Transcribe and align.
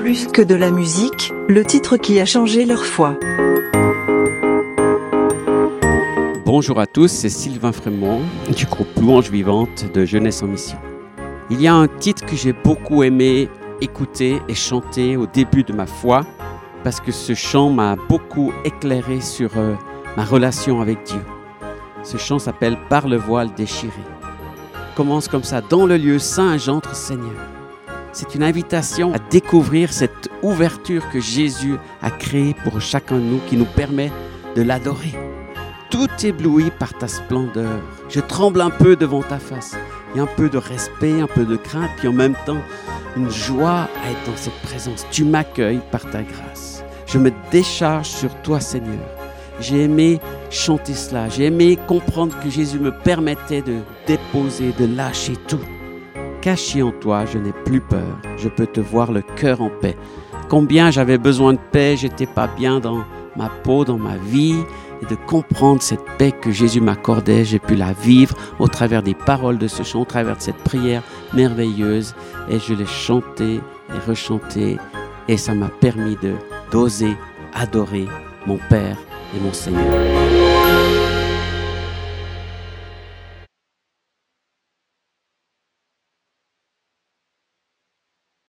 Plus 0.00 0.28
que 0.28 0.40
de 0.40 0.54
la 0.54 0.70
musique, 0.70 1.30
le 1.46 1.62
titre 1.62 1.98
qui 1.98 2.20
a 2.20 2.24
changé 2.24 2.64
leur 2.64 2.86
foi. 2.86 3.18
Bonjour 6.46 6.80
à 6.80 6.86
tous, 6.86 7.08
c'est 7.08 7.28
Sylvain 7.28 7.72
Frémont 7.72 8.22
du 8.56 8.64
groupe 8.64 8.88
Louange 8.98 9.30
Vivante 9.30 9.92
de 9.92 10.06
Jeunesse 10.06 10.42
en 10.42 10.46
Mission. 10.46 10.78
Il 11.50 11.60
y 11.60 11.68
a 11.68 11.74
un 11.74 11.86
titre 11.86 12.24
que 12.24 12.34
j'ai 12.34 12.54
beaucoup 12.54 13.02
aimé 13.02 13.50
écouter 13.82 14.40
et 14.48 14.54
chanter 14.54 15.18
au 15.18 15.26
début 15.26 15.64
de 15.64 15.74
ma 15.74 15.84
foi 15.84 16.22
parce 16.82 16.98
que 16.98 17.12
ce 17.12 17.34
chant 17.34 17.68
m'a 17.68 17.96
beaucoup 18.08 18.54
éclairé 18.64 19.20
sur 19.20 19.50
euh, 19.58 19.74
ma 20.16 20.24
relation 20.24 20.80
avec 20.80 21.02
Dieu. 21.04 21.20
Ce 22.04 22.16
chant 22.16 22.38
s'appelle 22.38 22.78
Par 22.88 23.06
le 23.06 23.18
voile 23.18 23.52
déchiré. 23.54 23.92
Commence 24.96 25.28
comme 25.28 25.44
ça, 25.44 25.60
dans 25.60 25.84
le 25.84 25.98
lieu 25.98 26.18
saint, 26.18 26.56
j'entre 26.56 26.96
Seigneur. 26.96 27.59
C'est 28.12 28.34
une 28.34 28.42
invitation 28.42 29.14
à 29.14 29.18
découvrir 29.30 29.92
cette 29.92 30.28
ouverture 30.42 31.08
que 31.10 31.20
Jésus 31.20 31.76
a 32.02 32.10
créée 32.10 32.54
pour 32.64 32.80
chacun 32.80 33.16
de 33.16 33.22
nous 33.22 33.40
qui 33.48 33.56
nous 33.56 33.64
permet 33.64 34.10
de 34.56 34.62
l'adorer. 34.62 35.14
Tout 35.90 36.08
ébloui 36.22 36.70
par 36.76 36.92
ta 36.94 37.06
splendeur. 37.06 37.80
Je 38.08 38.20
tremble 38.20 38.60
un 38.60 38.70
peu 38.70 38.96
devant 38.96 39.22
ta 39.22 39.38
face. 39.38 39.76
Il 40.12 40.18
y 40.18 40.20
a 40.20 40.24
un 40.24 40.26
peu 40.36 40.48
de 40.48 40.58
respect, 40.58 41.20
un 41.20 41.28
peu 41.28 41.44
de 41.44 41.56
crainte, 41.56 41.90
puis 41.98 42.08
en 42.08 42.12
même 42.12 42.34
temps 42.46 42.62
une 43.16 43.30
joie 43.30 43.88
à 44.04 44.10
être 44.10 44.26
dans 44.26 44.36
cette 44.36 44.60
présence. 44.62 45.06
Tu 45.10 45.24
m'accueilles 45.24 45.80
par 45.90 46.02
ta 46.10 46.22
grâce. 46.22 46.84
Je 47.06 47.18
me 47.18 47.32
décharge 47.50 48.08
sur 48.08 48.34
toi, 48.42 48.60
Seigneur. 48.60 49.06
J'ai 49.60 49.82
aimé 49.82 50.20
chanter 50.50 50.94
cela. 50.94 51.28
J'ai 51.28 51.44
aimé 51.44 51.78
comprendre 51.86 52.36
que 52.42 52.50
Jésus 52.50 52.78
me 52.78 52.92
permettait 52.92 53.62
de 53.62 53.78
déposer, 54.06 54.72
de 54.78 54.86
lâcher 54.96 55.34
tout. 55.46 55.60
Caché 56.40 56.82
en 56.82 56.90
toi, 56.90 57.26
je 57.26 57.38
n'ai 57.38 57.52
plus 57.52 57.80
peur. 57.80 58.18
Je 58.38 58.48
peux 58.48 58.66
te 58.66 58.80
voir 58.80 59.12
le 59.12 59.20
cœur 59.22 59.60
en 59.60 59.68
paix. 59.68 59.96
Combien 60.48 60.90
j'avais 60.90 61.18
besoin 61.18 61.52
de 61.52 61.58
paix, 61.70 61.96
j'étais 61.96 62.26
pas 62.26 62.48
bien 62.48 62.80
dans 62.80 63.04
ma 63.36 63.48
peau, 63.48 63.84
dans 63.84 63.98
ma 63.98 64.16
vie, 64.16 64.56
et 65.02 65.06
de 65.06 65.14
comprendre 65.14 65.82
cette 65.82 66.04
paix 66.18 66.32
que 66.32 66.50
Jésus 66.50 66.80
m'accordait, 66.80 67.44
j'ai 67.44 67.58
pu 67.58 67.74
la 67.74 67.92
vivre 67.92 68.34
au 68.58 68.68
travers 68.68 69.02
des 69.02 69.14
paroles 69.14 69.58
de 69.58 69.68
ce 69.68 69.82
chant, 69.82 70.00
au 70.00 70.04
travers 70.04 70.36
de 70.36 70.42
cette 70.42 70.56
prière 70.56 71.02
merveilleuse, 71.34 72.14
et 72.48 72.58
je 72.58 72.74
l'ai 72.74 72.86
chanté 72.86 73.60
et 73.94 74.08
rechanté, 74.08 74.78
et 75.28 75.36
ça 75.36 75.54
m'a 75.54 75.68
permis 75.68 76.16
de 76.22 76.34
d'oser 76.70 77.16
adorer 77.54 78.06
mon 78.46 78.58
Père 78.68 78.96
et 79.36 79.40
mon 79.40 79.52
Seigneur. 79.52 81.19